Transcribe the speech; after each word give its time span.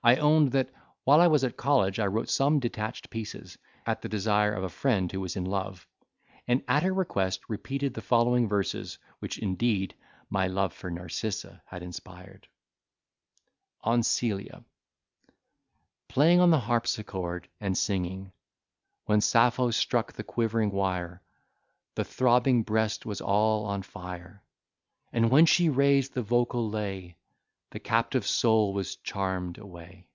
I 0.00 0.14
owned 0.16 0.52
that 0.52 0.70
while 1.02 1.20
I 1.20 1.26
was 1.26 1.42
at 1.42 1.56
college 1.56 1.98
I 1.98 2.06
wrote 2.06 2.30
some 2.30 2.60
detached 2.60 3.10
pieces, 3.10 3.58
at 3.84 4.00
the 4.00 4.08
desire 4.08 4.54
of 4.54 4.62
a 4.62 4.68
friend 4.68 5.10
who 5.10 5.20
was 5.20 5.34
in 5.34 5.44
love; 5.44 5.88
and 6.46 6.62
at 6.68 6.84
her 6.84 6.94
request 6.94 7.40
repeated 7.48 7.92
the 7.94 8.00
following 8.00 8.46
verses, 8.46 8.96
which 9.18 9.38
indeed 9.38 9.96
my 10.30 10.46
love 10.46 10.72
for 10.72 10.88
Narcissa 10.88 11.60
had 11.66 11.82
inspired:— 11.82 12.46
On 13.80 14.04
Celia, 14.04 14.64
Playing 16.06 16.38
on 16.40 16.52
the 16.52 16.60
harpsichord 16.60 17.48
and 17.60 17.76
singing. 17.76 18.30
When 19.06 19.20
Sappho 19.20 19.72
struck 19.72 20.12
the 20.12 20.22
quivering 20.24 20.70
wire, 20.70 21.22
The 21.96 22.04
throbbing 22.04 22.62
breast 22.62 23.04
was 23.04 23.20
all 23.20 23.64
on 23.66 23.82
fire: 23.82 24.44
And 25.12 25.28
when 25.28 25.44
she 25.44 25.68
raised 25.68 26.14
the 26.14 26.22
vocal 26.22 26.70
lay, 26.70 27.16
The 27.70 27.78
captive 27.80 28.26
soul 28.26 28.72
was 28.72 28.96
charm'd 28.96 29.58
away. 29.58 30.06